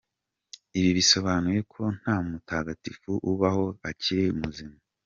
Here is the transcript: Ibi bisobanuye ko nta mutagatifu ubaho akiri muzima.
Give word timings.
Ibi 0.77 0.89
bisobanuye 0.97 1.59
ko 1.73 1.83
nta 1.99 2.15
mutagatifu 2.27 3.11
ubaho 3.31 3.65
akiri 3.89 4.23
muzima. 4.41 4.75